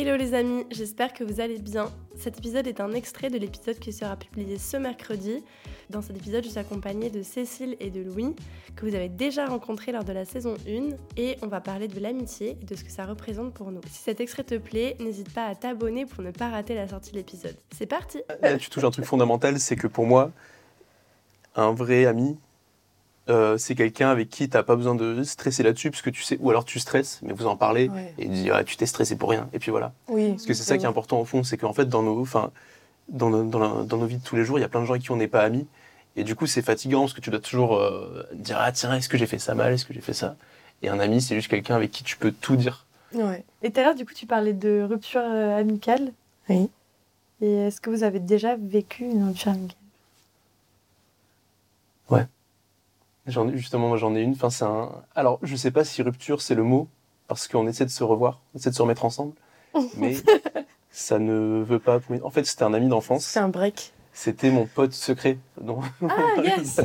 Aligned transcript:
Hello 0.00 0.14
les 0.14 0.32
amis, 0.32 0.64
j'espère 0.70 1.12
que 1.12 1.24
vous 1.24 1.40
allez 1.40 1.58
bien. 1.58 1.90
Cet 2.16 2.38
épisode 2.38 2.68
est 2.68 2.80
un 2.80 2.92
extrait 2.92 3.30
de 3.30 3.36
l'épisode 3.36 3.80
qui 3.80 3.92
sera 3.92 4.14
publié 4.14 4.56
ce 4.56 4.76
mercredi. 4.76 5.42
Dans 5.90 6.02
cet 6.02 6.16
épisode, 6.16 6.44
je 6.44 6.50
suis 6.50 6.58
accompagnée 6.60 7.10
de 7.10 7.20
Cécile 7.24 7.76
et 7.80 7.90
de 7.90 8.00
Louis, 8.02 8.36
que 8.76 8.86
vous 8.86 8.94
avez 8.94 9.08
déjà 9.08 9.46
rencontrés 9.46 9.90
lors 9.90 10.04
de 10.04 10.12
la 10.12 10.24
saison 10.24 10.54
1, 10.68 10.94
et 11.16 11.36
on 11.42 11.48
va 11.48 11.60
parler 11.60 11.88
de 11.88 11.98
l'amitié 11.98 12.56
et 12.62 12.64
de 12.64 12.76
ce 12.76 12.84
que 12.84 12.92
ça 12.92 13.06
représente 13.06 13.52
pour 13.54 13.72
nous. 13.72 13.80
Si 13.90 14.00
cet 14.04 14.20
extrait 14.20 14.44
te 14.44 14.54
plaît, 14.54 14.96
n'hésite 15.00 15.34
pas 15.34 15.46
à 15.46 15.56
t'abonner 15.56 16.06
pour 16.06 16.22
ne 16.22 16.30
pas 16.30 16.48
rater 16.48 16.76
la 16.76 16.86
sortie 16.86 17.10
de 17.10 17.16
l'épisode. 17.16 17.56
C'est 17.76 17.86
parti 17.86 18.20
Là, 18.40 18.56
tu 18.56 18.70
touches 18.70 18.84
un 18.84 18.92
truc 18.92 19.04
fondamental, 19.04 19.58
c'est 19.58 19.74
que 19.74 19.88
pour 19.88 20.06
moi, 20.06 20.30
un 21.56 21.72
vrai 21.72 22.06
ami, 22.06 22.38
euh, 23.28 23.58
c'est 23.58 23.74
quelqu'un 23.74 24.08
avec 24.10 24.28
qui 24.28 24.48
t'as 24.48 24.62
pas 24.62 24.76
besoin 24.76 24.94
de 24.94 25.22
stresser 25.22 25.62
là-dessus, 25.62 25.90
parce 25.90 26.02
que 26.02 26.10
tu 26.10 26.22
sais, 26.22 26.38
ou 26.40 26.50
alors 26.50 26.64
tu 26.64 26.78
stresses, 26.80 27.20
mais 27.22 27.32
vous 27.32 27.46
en 27.46 27.56
parlez, 27.56 27.88
Ouais. 27.88 28.14
et 28.18 28.24
tu 28.24 28.30
dis, 28.30 28.50
ah, 28.50 28.64
tu 28.64 28.76
t'es 28.76 28.86
stressé 28.86 29.16
pour 29.16 29.30
rien, 29.30 29.48
et 29.52 29.58
puis 29.58 29.70
voilà. 29.70 29.92
Oui. 30.08 30.30
Parce 30.30 30.46
que 30.46 30.54
c'est 30.54 30.62
ça 30.64 30.78
qui 30.78 30.84
est 30.84 30.88
important 30.88 31.20
au 31.20 31.24
fond, 31.24 31.42
c'est 31.44 31.56
qu'en 31.58 31.72
fait, 31.72 31.86
dans 31.86 32.02
nos, 32.02 32.20
enfin, 32.20 32.50
dans, 33.08 33.30
nos- 33.30 33.44
dans, 33.44 33.58
la- 33.58 33.84
dans 33.84 33.96
nos 33.98 34.06
vies 34.06 34.16
de 34.18 34.24
tous 34.24 34.36
les 34.36 34.44
jours, 34.44 34.58
il 34.58 34.62
y 34.62 34.64
a 34.64 34.68
plein 34.68 34.80
de 34.80 34.86
gens 34.86 34.92
avec 34.92 35.02
qui 35.02 35.10
on 35.10 35.16
n'est 35.16 35.28
pas 35.28 35.42
amis, 35.42 35.66
et 36.16 36.24
du 36.24 36.34
coup, 36.34 36.46
c'est 36.46 36.62
fatigant, 36.62 37.00
parce 37.00 37.12
que 37.12 37.20
tu 37.20 37.30
dois 37.30 37.40
toujours 37.40 37.76
euh, 37.76 38.24
dire, 38.34 38.56
ah 38.58 38.72
tiens, 38.72 38.94
est-ce 38.94 39.08
que 39.08 39.16
j'ai 39.18 39.26
fait 39.26 39.38
ça 39.38 39.54
mal, 39.54 39.72
est-ce 39.72 39.84
que 39.84 39.92
j'ai 39.94 40.00
fait 40.00 40.14
ça? 40.14 40.36
Et 40.82 40.88
un 40.88 40.98
ami, 41.00 41.20
c'est 41.20 41.34
juste 41.34 41.48
quelqu'un 41.48 41.76
avec 41.76 41.90
qui 41.90 42.04
tu 42.04 42.16
peux 42.16 42.30
tout 42.32 42.56
dire. 42.56 42.86
Ouais. 43.12 43.44
Et 43.62 43.70
tout 43.70 43.80
à 43.80 43.84
l'heure, 43.84 43.94
du 43.94 44.04
coup, 44.04 44.14
tu 44.14 44.26
parlais 44.26 44.52
de 44.52 44.82
rupture 44.88 45.22
euh, 45.24 45.58
amicale. 45.58 46.12
Oui. 46.48 46.70
Et 47.40 47.52
est-ce 47.66 47.80
que 47.80 47.90
vous 47.90 48.02
avez 48.04 48.20
déjà 48.20 48.56
vécu 48.56 49.04
une 49.04 49.26
rupture 49.28 49.52
amicale? 49.52 49.76
J'en 53.28 53.48
ai, 53.48 53.56
justement, 53.56 53.88
moi 53.88 53.96
j'en 53.96 54.14
ai 54.16 54.22
une. 54.22 54.32
Enfin, 54.32 54.50
c'est 54.50 54.64
un... 54.64 54.90
Alors, 55.14 55.38
je 55.42 55.54
sais 55.54 55.70
pas 55.70 55.84
si 55.84 56.02
rupture 56.02 56.40
c'est 56.40 56.54
le 56.54 56.62
mot, 56.62 56.88
parce 57.28 57.46
qu'on 57.46 57.66
essaie 57.66 57.84
de 57.84 57.90
se 57.90 58.02
revoir, 58.02 58.40
on 58.54 58.58
essaie 58.58 58.70
de 58.70 58.74
se 58.74 58.82
remettre 58.82 59.04
ensemble, 59.04 59.34
mais 59.96 60.16
ça 60.90 61.18
ne 61.18 61.62
veut 61.62 61.78
pas. 61.78 62.00
En 62.24 62.30
fait, 62.30 62.44
c'était 62.44 62.64
un 62.64 62.74
ami 62.74 62.88
d'enfance. 62.88 63.24
C'est 63.24 63.40
un 63.40 63.48
break. 63.48 63.92
C'était 64.12 64.50
mon 64.50 64.66
pote 64.66 64.92
secret. 64.92 65.38
Non. 65.62 65.80
Ah, 66.02 66.16
yes 66.42 66.80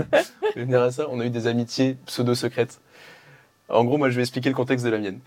Je 0.52 0.60
vais 0.60 0.66
venir 0.66 0.82
à 0.82 0.92
ça. 0.92 1.08
On 1.10 1.20
a 1.20 1.26
eu 1.26 1.32
des 1.32 1.48
amitiés 1.48 1.98
pseudo-secrètes. 2.06 2.80
En 3.70 3.86
gros, 3.86 3.98
moi, 3.98 4.12
je 4.12 4.18
vais 4.18 4.22
expliquer 4.22 4.50
le 4.50 4.56
contexte 4.56 4.86
de 4.86 4.92
la 4.92 5.00
mienne. 5.00 5.20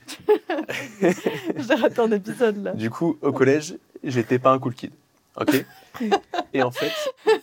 J'ai 1.00 1.74
raté 1.74 2.00
un 2.00 2.12
épisode 2.12 2.62
là. 2.62 2.72
Du 2.74 2.90
coup, 2.90 3.16
au 3.22 3.32
collège, 3.32 3.76
j'étais 4.04 4.38
pas 4.38 4.52
un 4.52 4.58
cool 4.60 4.74
kid. 4.74 4.92
Ok? 5.40 5.64
Et 6.52 6.62
en 6.62 6.70
fait, 6.70 6.92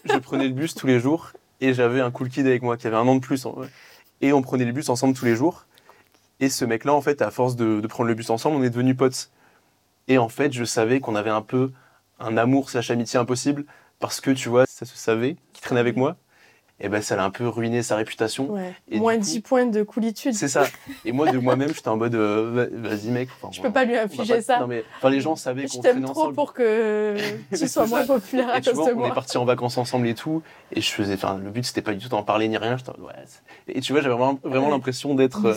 je 0.06 0.18
prenais 0.18 0.48
le 0.48 0.54
bus 0.54 0.76
tous 0.76 0.88
les 0.88 1.00
jours 1.00 1.34
et 1.62 1.74
j'avais 1.74 2.02
un 2.02 2.12
cool 2.12 2.30
kid 2.30 2.46
avec 2.46 2.62
moi 2.62 2.78
qui 2.78 2.88
avait 2.88 2.96
un 2.96 3.08
an 3.08 3.16
de 3.16 3.20
plus. 3.20 3.48
Et 4.22 4.34
on 4.34 4.42
prenait 4.42 4.66
le 4.66 4.72
bus 4.72 4.90
ensemble 4.90 5.16
tous 5.16 5.26
les 5.26 5.36
jours. 5.36 5.66
Et 6.40 6.50
ce 6.50 6.66
mec-là, 6.66 6.94
en 6.94 7.02
fait, 7.02 7.22
à 7.22 7.32
force 7.32 7.56
de, 7.56 7.86
prendre 7.88 8.08
le 8.08 8.16
bus 8.16 8.30
ensemble, 8.30 8.58
on 8.58 8.64
est 8.64 8.70
devenus 8.70 8.98
potes. 8.98 9.32
Et 10.08 10.18
en 10.18 10.30
fait, 10.30 10.52
je 10.52 10.64
savais 10.64 11.00
qu'on 11.00 11.16
avait 11.16 11.30
un 11.30 11.42
peu 11.42 11.72
un 12.20 12.38
amour 12.38 12.70
slash 12.70 12.92
amitié 12.92 13.20
impossible 13.20 13.66
parce 14.00 14.20
que, 14.20 14.32
tu 14.32 14.50
vois, 14.50 14.66
ça 14.66 14.86
se 14.86 14.98
savait 14.98 15.38
qu'il 15.54 15.64
traînait 15.64 15.80
avec 15.80 15.96
moi. 15.96 16.18
Et 16.86 16.90
ben, 16.90 17.02
ça 17.02 17.16
l'a 17.16 17.24
un 17.24 17.30
peu 17.30 17.48
ruiné 17.48 17.82
sa 17.82 17.96
réputation. 17.96 18.52
Ouais. 18.52 18.74
Et 18.92 19.00
Moins 19.00 19.16
coup- 19.16 19.22
10 19.22 19.40
points 19.40 19.66
de 19.66 19.84
coolitude. 19.84 20.34
C'est 20.34 20.50
ça. 20.50 20.66
Et 21.06 21.14
moi, 21.14 21.32
de 21.32 21.38
moi-même, 21.38 21.70
j'étais 21.74 21.88
en 21.88 21.96
mode, 21.96 22.14
euh, 22.14 22.68
va- 22.74 22.90
vas-y, 22.90 23.08
mec. 23.10 23.30
Enfin, 23.42 23.52
Je 23.54 23.62
on 23.62 23.64
peux 23.64 23.72
pas 23.72 23.86
lui 23.86 23.96
infliger 23.98 24.36
pas- 24.36 24.42
ça. 24.42 24.60
Non, 24.60 24.68
mais 24.68 24.84
enfin, 24.98 25.10
les 25.10 25.22
gens 25.22 25.38
savaient 25.38 25.66
Je 25.66 25.74
qu'on 25.74 25.82
t'aime 25.82 25.92
traînait 25.94 26.06
trop 26.08 26.20
ensemble. 26.24 26.36
pour 26.36 26.54
que 26.54 27.16
tu 27.52 27.58
sois 27.58 27.68
ça. 27.68 27.86
moins 27.88 28.06
populaire 28.06 28.50
à 28.50 28.60
cause 28.60 28.74
de 28.76 28.80
on 28.82 28.88
est 28.90 28.94
moi. 28.94 29.14
partis 29.14 29.38
en 29.38 29.46
vacances 29.46 29.78
ensemble 29.78 30.08
et 30.10 30.14
tout. 30.14 30.44
Et 30.74 30.82
je 30.82 30.90
faisais, 30.92 31.14
enfin, 31.14 31.40
le 31.42 31.50
but, 31.52 31.64
c'était 31.66 31.82
pas 31.82 31.94
du 31.94 32.00
tout 32.04 32.10
d'en 32.10 32.22
parler 32.24 32.50
ni 32.50 32.58
rien. 32.58 32.76
J'étais 32.76 32.92
ouais. 32.92 33.14
Et 33.70 33.80
tu 33.80 33.94
vois, 33.94 34.02
j'avais 34.02 34.14
vraiment, 34.16 34.38
vraiment 34.44 34.66
Ouais. 34.66 34.72
l'impression 34.72 35.16
d'être. 35.16 35.46
euh, 35.46 35.56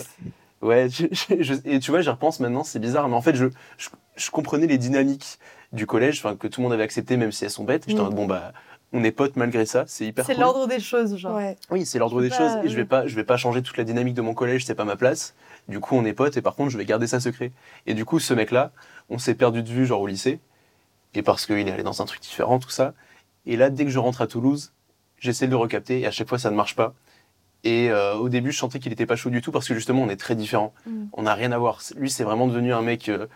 ouais, 0.61 0.87
je- 0.89 1.07
je- 1.11 1.41
je- 1.43 1.53
et 1.65 1.79
tu 1.79 1.91
vois, 1.91 1.99
j'y 1.99 2.09
repense 2.09 2.39
maintenant, 2.39 2.63
c'est 2.63 2.79
bizarre. 2.79 3.07
Mais 3.09 3.15
en 3.15 3.21
fait, 3.21 3.35
je, 3.35 3.47
je, 3.77 3.89
je 4.15 4.31
comprenais 4.31 4.67
les 4.67 4.77
dynamiques 4.77 5.39
du 5.73 5.85
collège, 5.85 6.19
enfin, 6.23 6.37
que 6.37 6.47
tout 6.47 6.61
le 6.61 6.63
monde 6.63 6.73
avait 6.73 6.83
accepté, 6.83 7.17
même 7.17 7.33
si 7.33 7.43
elles 7.43 7.51
sont 7.51 7.65
bêtes. 7.65 7.83
J'étais 7.85 7.99
en 7.99 8.03
Mm. 8.03 8.07
mode, 8.07 8.15
bon, 8.15 8.25
bah, 8.27 8.53
on 8.93 9.03
est 9.03 9.11
potes 9.11 9.35
malgré 9.35 9.65
ça. 9.65 9.83
C'est 9.87 10.05
hyper 10.05 10.25
C'est 10.25 10.33
cool. 10.33 10.41
l'ordre 10.43 10.67
des 10.67 10.79
choses, 10.79 11.17
genre. 11.17 11.35
Ouais. 11.35 11.57
Oui, 11.69 11.85
c'est 11.85 11.99
l'ordre 11.99 12.21
des 12.21 12.29
choses 12.29 12.51
et 12.63 12.69
je 12.69 12.75
vais 12.75 12.85
pas, 12.85 13.07
je 13.07 13.15
vais 13.15 13.23
pas 13.23 13.37
changer 13.37 13.61
toute 13.61 13.77
la 13.77 13.83
dynamique 13.83 14.13
de 14.13 14.21
mon 14.21 14.33
collège, 14.33 14.65
c'est 14.65 14.75
pas 14.75 14.85
ma 14.85 14.95
place. 14.95 15.35
Du 15.67 15.79
coup, 15.79 15.95
on 15.95 16.05
est 16.05 16.13
potes 16.13 16.37
et 16.37 16.41
par 16.41 16.55
contre, 16.55 16.69
je 16.69 16.77
vais 16.77 16.85
garder 16.85 17.07
ça 17.07 17.19
secret. 17.19 17.51
Et 17.85 17.93
du 17.93 18.05
coup, 18.05 18.19
ce 18.19 18.33
mec-là, 18.33 18.71
on 19.09 19.17
s'est 19.17 19.35
perdu 19.35 19.63
de 19.63 19.69
vue 19.69 19.85
genre 19.85 20.01
au 20.01 20.07
lycée 20.07 20.39
et 21.13 21.21
parce 21.21 21.45
qu'il 21.45 21.67
est 21.67 21.71
allé 21.71 21.83
dans 21.83 22.01
un 22.01 22.05
truc 22.05 22.21
différent, 22.21 22.59
tout 22.59 22.69
ça. 22.69 22.93
Et 23.45 23.57
là, 23.57 23.69
dès 23.69 23.85
que 23.85 23.91
je 23.91 23.99
rentre 23.99 24.21
à 24.21 24.27
Toulouse, 24.27 24.73
j'essaie 25.19 25.47
de 25.47 25.51
le 25.51 25.57
recapter 25.57 26.01
et 26.01 26.07
à 26.07 26.11
chaque 26.11 26.27
fois, 26.29 26.39
ça 26.39 26.51
ne 26.51 26.55
marche 26.55 26.75
pas. 26.75 26.93
Et 27.63 27.89
euh, 27.89 28.15
au 28.15 28.29
début, 28.29 28.51
je 28.51 28.57
sentais 28.57 28.79
qu'il 28.79 28.91
était 28.93 29.05
pas 29.05 29.15
chaud 29.15 29.29
du 29.29 29.41
tout 29.41 29.51
parce 29.51 29.67
que 29.67 29.73
justement, 29.73 30.03
on 30.03 30.09
est 30.09 30.17
très 30.17 30.35
différents. 30.35 30.73
Mm. 30.85 31.05
On 31.13 31.23
n'a 31.23 31.33
rien 31.33 31.51
à 31.51 31.57
voir. 31.57 31.81
Lui, 31.95 32.09
c'est 32.09 32.23
vraiment 32.23 32.47
devenu 32.47 32.73
un 32.73 32.81
mec 32.81 33.09
euh, 33.09 33.27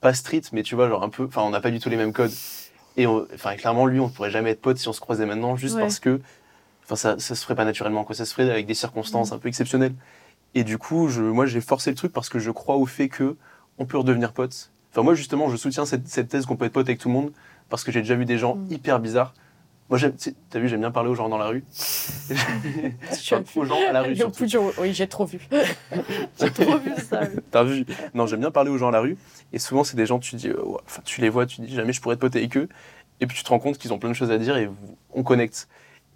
pas 0.00 0.14
street, 0.14 0.42
mais 0.52 0.62
tu 0.62 0.74
vois, 0.74 0.88
genre 0.88 1.02
un 1.02 1.08
peu. 1.08 1.24
Enfin, 1.24 1.42
on 1.42 1.50
n'a 1.50 1.60
pas 1.60 1.70
du 1.70 1.78
tout 1.78 1.88
les 1.88 1.96
mêmes 1.96 2.12
codes. 2.12 2.32
Et 2.96 3.06
on- 3.06 3.26
enfin, 3.34 3.56
clairement, 3.56 3.86
lui, 3.86 4.00
on 4.00 4.08
pourrait 4.08 4.30
jamais 4.30 4.50
être 4.50 4.60
potes 4.60 4.78
si 4.78 4.88
on 4.88 4.92
se 4.92 5.00
croisait 5.00 5.26
maintenant, 5.26 5.56
juste 5.56 5.74
Ouais. 5.76 5.82
parce 5.82 5.98
que 6.00 6.20
Enfin, 6.84 6.94
ça, 6.94 7.18
ça 7.18 7.34
se 7.34 7.42
ferait 7.42 7.56
pas 7.56 7.64
naturellement, 7.64 8.04
quoi. 8.04 8.14
Ça 8.14 8.24
se 8.24 8.32
ferait 8.32 8.48
avec 8.48 8.64
des 8.64 8.74
circonstances 8.74 9.32
un 9.32 9.38
peu 9.38 9.48
exceptionnelles. 9.48 9.94
Et 10.54 10.62
du 10.62 10.78
coup, 10.78 11.08
je, 11.08 11.20
moi, 11.20 11.44
j'ai 11.44 11.60
forcé 11.60 11.90
le 11.90 11.96
truc 11.96 12.12
parce 12.12 12.28
que 12.28 12.38
je 12.38 12.52
crois 12.52 12.76
au 12.76 12.86
fait 12.86 13.08
que 13.08 13.34
on 13.78 13.86
peut 13.86 13.98
redevenir 13.98 14.32
potes. 14.32 14.70
Enfin, 14.92 15.02
moi, 15.02 15.14
justement, 15.14 15.48
je 15.50 15.56
soutiens 15.56 15.84
cette, 15.84 16.06
cette 16.06 16.28
thèse 16.28 16.46
qu'on 16.46 16.54
peut 16.54 16.64
être 16.66 16.72
pote 16.72 16.86
avec 16.88 17.00
tout 17.00 17.08
le 17.08 17.14
monde 17.14 17.32
parce 17.70 17.82
que 17.82 17.90
j'ai 17.90 18.02
déjà 18.02 18.14
vu 18.14 18.24
des 18.24 18.38
gens 18.38 18.54
Mm. 18.54 18.66
hyper 18.72 19.00
bizarres. 19.00 19.34
Moi, 19.88 19.98
t'as 20.50 20.58
vu, 20.58 20.68
j'aime 20.68 20.80
bien 20.80 20.90
parler 20.90 21.10
aux 21.10 21.14
gens 21.14 21.28
dans 21.28 21.38
la 21.38 21.46
rue. 21.46 21.62
Enfin, 23.10 23.42
aux 23.54 23.64
gens 23.64 23.78
à 23.88 23.92
la 23.92 24.02
rue, 24.02 24.16
surtout. 24.16 24.44
Oui, 24.78 24.92
j'ai 24.92 25.06
trop 25.06 25.24
vu. 25.24 25.40
J'ai 26.40 26.50
trop 26.50 26.78
vu 26.78 26.90
ça. 27.08 27.20
oui. 27.22 27.40
T'as 27.50 27.62
vu? 27.64 27.86
Non, 28.14 28.26
j'aime 28.26 28.40
bien 28.40 28.50
parler 28.50 28.70
aux 28.70 28.78
gens 28.78 28.88
à 28.88 28.92
la 28.92 29.00
rue. 29.00 29.16
Et 29.52 29.58
souvent, 29.58 29.84
c'est 29.84 29.96
des 29.96 30.06
gens, 30.06 30.18
tu 30.18 30.36
dis, 30.36 30.48
euh, 30.48 30.60
ouais, 30.62 30.78
tu 31.04 31.20
les 31.20 31.28
vois, 31.28 31.46
tu 31.46 31.60
dis 31.60 31.74
jamais 31.74 31.92
je 31.92 32.00
pourrais 32.00 32.14
être 32.14 32.20
pote 32.20 32.34
avec 32.36 32.56
eux. 32.56 32.68
Et 33.20 33.26
puis 33.26 33.36
tu 33.36 33.44
te 33.44 33.48
rends 33.48 33.58
compte 33.58 33.78
qu'ils 33.78 33.92
ont 33.92 33.98
plein 33.98 34.10
de 34.10 34.14
choses 34.14 34.30
à 34.30 34.38
dire 34.38 34.56
et 34.56 34.68
on 35.14 35.22
connecte. 35.22 35.68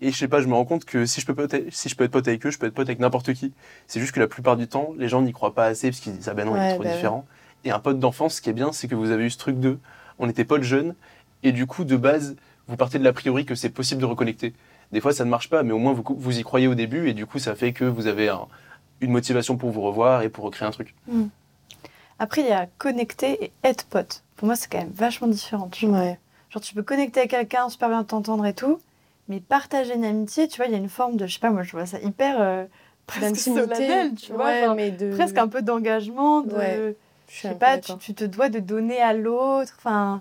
Et 0.02 0.10
je 0.12 0.16
sais 0.16 0.28
pas, 0.28 0.40
je 0.40 0.46
me 0.48 0.54
rends 0.54 0.64
compte 0.64 0.84
que 0.84 1.06
si 1.06 1.20
je 1.20 1.26
peux, 1.26 1.34
pote- 1.34 1.70
si 1.70 1.88
je 1.88 1.94
peux 1.96 2.04
être 2.04 2.10
pote 2.10 2.26
avec 2.28 2.44
eux, 2.46 2.50
je 2.50 2.58
peux 2.58 2.66
être 2.66 2.74
pote 2.74 2.88
avec 2.88 2.98
n'importe 2.98 3.32
qui. 3.34 3.52
C'est 3.86 4.00
juste 4.00 4.12
que 4.12 4.20
la 4.20 4.28
plupart 4.28 4.56
du 4.56 4.66
temps, 4.66 4.90
les 4.98 5.08
gens 5.08 5.22
n'y 5.22 5.32
croient 5.32 5.54
pas 5.54 5.66
assez 5.66 5.88
parce 5.90 6.00
qu'ils 6.00 6.14
disent 6.16 6.28
ah 6.28 6.34
ben 6.34 6.44
non, 6.46 6.56
il 6.56 6.58
est 6.58 6.62
Ouais, 6.62 6.74
trop 6.74 6.82
bah 6.82 6.88
ouais. 6.88 6.94
différent. 6.94 7.26
Et 7.64 7.70
un 7.70 7.78
pote 7.78 7.98
d'enfance, 7.98 8.36
ce 8.36 8.42
qui 8.42 8.50
est 8.50 8.54
bien, 8.54 8.72
c'est 8.72 8.88
que 8.88 8.94
vous 8.94 9.10
avez 9.10 9.24
eu 9.24 9.30
ce 9.30 9.38
truc 9.38 9.58
de, 9.60 9.78
on 10.18 10.28
était 10.28 10.44
potes 10.44 10.62
jeunes 10.62 10.94
et 11.42 11.52
du 11.52 11.66
coup 11.66 11.84
de 11.84 11.96
base, 11.96 12.36
vous 12.70 12.76
partez 12.76 12.98
de 12.98 13.04
l'a 13.04 13.12
priori 13.12 13.44
que 13.44 13.54
c'est 13.54 13.68
possible 13.70 14.00
de 14.00 14.06
reconnecter. 14.06 14.54
Des 14.92 15.00
fois, 15.00 15.12
ça 15.12 15.24
ne 15.24 15.30
marche 15.30 15.50
pas, 15.50 15.62
mais 15.62 15.72
au 15.72 15.78
moins 15.78 15.92
vous, 15.92 16.02
vous 16.08 16.38
y 16.38 16.42
croyez 16.42 16.66
au 16.68 16.74
début 16.74 17.08
et 17.08 17.12
du 17.14 17.26
coup, 17.26 17.38
ça 17.38 17.54
fait 17.54 17.72
que 17.72 17.84
vous 17.84 18.06
avez 18.06 18.28
un- 18.28 18.46
une 19.00 19.10
motivation 19.10 19.56
pour 19.56 19.70
vous 19.70 19.82
revoir 19.82 20.22
et 20.22 20.28
pour 20.28 20.44
recréer 20.44 20.66
un 20.68 20.70
truc. 20.72 20.94
Après, 22.18 22.42
il 22.42 22.48
y 22.48 22.52
a 22.52 22.66
connecter 22.78 23.44
et 23.44 23.52
être 23.64 23.84
pote. 23.86 24.22
Pour 24.36 24.46
moi, 24.46 24.56
c'est 24.56 24.70
quand 24.70 24.78
même 24.78 24.90
vachement 24.94 25.28
différent. 25.28 25.68
tu 25.70 25.86
vois. 25.86 25.98
Ouais. 25.98 26.18
Genre, 26.50 26.62
tu 26.62 26.74
peux 26.74 26.82
connecter 26.82 27.20
avec 27.20 27.30
quelqu'un, 27.30 27.68
super 27.68 27.88
bien 27.88 28.02
t'entendre 28.04 28.44
et 28.46 28.54
tout, 28.54 28.78
mais 29.28 29.40
partager 29.40 29.94
une 29.94 30.04
amitié, 30.04 30.48
tu 30.48 30.56
vois, 30.56 30.66
il 30.66 30.72
y 30.72 30.74
a 30.74 30.78
une 30.78 30.88
forme 30.88 31.16
de, 31.16 31.26
je 31.26 31.34
sais 31.34 31.38
pas, 31.40 31.50
moi, 31.50 31.62
je 31.62 31.70
vois 31.72 31.86
ça 31.86 31.98
hyper 32.00 32.40
euh, 32.40 32.64
presque 33.06 33.36
solennel, 33.36 34.14
tu 34.16 34.32
vois. 34.32 34.46
Ouais, 34.46 34.62
enfin, 34.64 34.74
mais 34.74 34.90
de... 34.90 35.14
Presque 35.14 35.38
un 35.38 35.48
peu 35.48 35.62
d'engagement, 35.62 36.40
de, 36.42 36.54
Ouais, 36.56 36.96
Je 37.28 37.40
sais 37.42 37.54
pas, 37.54 37.78
tu, 37.78 37.96
tu 37.98 38.14
te 38.14 38.24
dois 38.24 38.48
de 38.48 38.58
donner 38.58 39.00
à 39.00 39.12
l'autre, 39.12 39.74
enfin, 39.78 40.20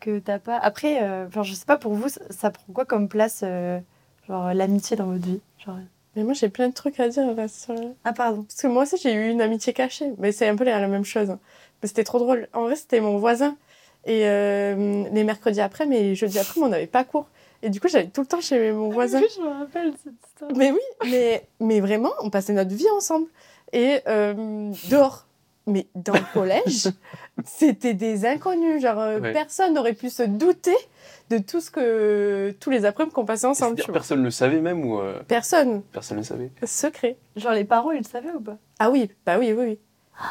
que 0.00 0.18
t'as 0.18 0.38
pas. 0.38 0.56
Après, 0.58 1.02
euh, 1.02 1.26
enfin, 1.26 1.42
je 1.42 1.54
sais 1.54 1.64
pas 1.66 1.76
pour 1.76 1.92
vous, 1.94 2.08
ça, 2.08 2.20
ça 2.30 2.50
prend 2.50 2.72
quoi 2.72 2.84
comme 2.84 3.08
place, 3.08 3.40
euh, 3.44 3.78
genre 4.26 4.52
l'amitié 4.54 4.96
dans 4.96 5.06
votre 5.06 5.24
vie 5.24 5.40
genre... 5.64 5.76
Mais 6.16 6.24
moi, 6.24 6.32
j'ai 6.32 6.48
plein 6.48 6.68
de 6.68 6.74
trucs 6.74 6.98
à 6.98 7.08
dire 7.08 7.32
là, 7.34 7.46
sur... 7.46 7.74
Ah, 8.02 8.12
pardon. 8.12 8.42
Parce 8.42 8.60
que 8.62 8.66
moi 8.66 8.82
aussi, 8.82 8.96
j'ai 8.96 9.12
eu 9.12 9.28
une 9.30 9.40
amitié 9.40 9.72
cachée. 9.72 10.12
Mais 10.18 10.32
c'est 10.32 10.48
un 10.48 10.56
peu 10.56 10.64
la 10.64 10.88
même 10.88 11.04
chose. 11.04 11.30
hein. 11.30 11.38
Mais 11.80 11.86
c'était 11.88 12.02
trop 12.02 12.18
drôle. 12.18 12.48
En 12.52 12.62
vrai, 12.62 12.74
c'était 12.74 13.00
mon 13.00 13.18
voisin. 13.18 13.56
Et 14.04 14.22
euh, 14.26 15.04
les 15.12 15.22
mercredis 15.22 15.60
après, 15.60 15.86
mais 15.86 16.00
les 16.00 16.14
jeudis 16.16 16.40
après, 16.40 16.60
on 16.60 16.68
n'avait 16.68 16.88
pas 16.88 17.04
cours. 17.04 17.26
Et 17.62 17.70
du 17.70 17.80
coup, 17.80 17.86
j'allais 17.86 18.08
tout 18.08 18.22
le 18.22 18.26
temps 18.26 18.40
chez 18.40 18.72
mon 18.72 18.88
voisin. 18.88 19.20
je 19.20 19.40
me 19.42 19.48
rappelle 19.60 19.92
cette 20.02 20.14
histoire. 20.26 20.50
Mais 20.56 20.72
oui, 20.72 20.80
mais, 21.08 21.46
mais 21.60 21.80
vraiment, 21.80 22.10
on 22.22 22.30
passait 22.30 22.52
notre 22.52 22.74
vie 22.74 22.88
ensemble. 22.96 23.28
Et 23.72 24.00
euh, 24.08 24.72
dehors. 24.90 25.26
Mais 25.68 25.86
dans 25.94 26.14
le 26.14 26.20
collège, 26.32 26.88
c'était 27.44 27.94
des 27.94 28.24
inconnus. 28.26 28.80
Genre, 28.82 28.98
euh, 28.98 29.20
Ouais. 29.20 29.32
personne 29.32 29.74
n'aurait 29.74 29.92
pu 29.92 30.08
se 30.10 30.22
douter 30.22 30.76
de 31.30 31.38
tout 31.38 31.60
ce 31.60 31.70
que. 31.70 32.54
tous 32.58 32.70
les 32.70 32.84
après-midi 32.86 33.14
qu'on 33.14 33.24
passait 33.26 33.46
ensemble. 33.46 33.76
Tu 33.76 33.84
vois. 33.84 33.92
personne 33.92 34.20
ne 34.20 34.24
le 34.24 34.30
savait 34.30 34.60
même 34.60 34.84
ou 34.84 34.98
euh, 34.98 35.20
Personne. 35.28 35.82
personne 35.92 36.16
ne 36.16 36.22
le 36.22 36.26
savait? 36.26 36.50
Secret. 36.64 37.16
Genre, 37.36 37.52
les 37.52 37.64
parents, 37.64 37.90
ils 37.92 37.98
le 37.98 38.04
savaient 38.04 38.32
ou 38.32 38.40
pas? 38.40 38.56
Ah 38.78 38.90
oui, 38.90 39.10
bah 39.26 39.36
oui, 39.38 39.52
oui, 39.52 39.64
oui. 39.64 39.78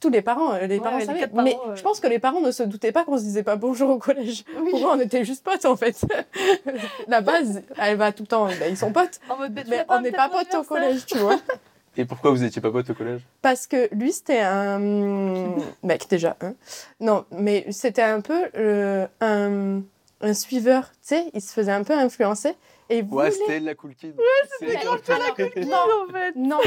Tous 0.00 0.08
les 0.08 0.22
parents, 0.22 0.54
euh, 0.54 0.66
les 0.66 0.76
Ouais, 0.78 0.82
parents 0.82 0.94
ouais, 0.96 1.00
les 1.00 1.06
savaient. 1.06 1.20
mais 1.34 1.52
parents, 1.52 1.70
euh. 1.72 1.76
je 1.76 1.82
pense 1.82 2.00
que 2.00 2.06
les 2.06 2.18
parents 2.18 2.40
ne 2.40 2.50
se 2.52 2.62
doutaient 2.62 2.90
pas 2.92 3.04
qu'on 3.04 3.18
se 3.18 3.22
disait 3.22 3.42
pas 3.42 3.56
bonjour 3.56 3.90
au 3.90 3.98
collège. 3.98 4.44
Oui. 4.58 4.70
Pour 4.70 4.80
eux, 4.80 4.90
on 4.94 5.00
était 5.00 5.24
juste 5.26 5.44
potes 5.44 5.66
en 5.66 5.76
fait. 5.76 6.04
La 7.08 7.20
base, 7.20 7.62
elle 7.76 7.96
va 7.98 8.10
tout 8.12 8.22
le 8.22 8.26
temps, 8.28 8.46
bah, 8.46 8.68
ils 8.68 8.76
sont 8.78 8.92
potes. 8.92 9.20
En 9.28 9.36
mode, 9.36 9.54
tu 9.54 9.62
Mais 9.68 9.84
on 9.90 10.00
n'est 10.00 10.10
pas 10.12 10.28
potes 10.30 10.54
au 10.54 10.62
collège, 10.62 11.04
tu 11.06 11.18
vois. 11.18 11.38
Et 11.96 12.04
pourquoi 12.04 12.30
vous 12.30 12.44
étiez 12.44 12.62
pas 12.62 12.70
potes 12.70 12.88
au 12.90 12.94
collège? 12.94 13.22
Parce 13.42 13.66
que 13.66 13.88
lui, 13.94 14.12
c'était 14.12 14.40
un 14.40 14.78
mec 15.82 16.06
déjà. 16.08 16.36
hein. 16.40 16.54
Non, 17.00 17.24
mais 17.32 17.66
c'était 17.70 18.02
un 18.02 18.20
peu 18.20 18.48
euh, 18.56 19.06
un, 19.20 19.82
un 20.20 20.34
suiveur, 20.34 20.90
tu 20.92 20.98
sais, 21.02 21.24
il 21.34 21.42
se 21.42 21.52
faisait 21.52 21.72
un 21.72 21.82
peu 21.82 21.94
influencer. 21.94 22.54
Et 22.88 23.02
Ouais, 23.02 23.02
voulait- 23.02 23.30
c'était 23.32 23.60
la 23.60 23.74
cool 23.74 23.94
kid. 23.94 24.14
Ouais, 24.18 24.48
c'était 24.58 24.72
la 24.74 24.80
cool 25.36 25.50
kid. 25.52 25.72
en 25.72 26.12
fait. 26.12 26.34
Non, 26.36 26.58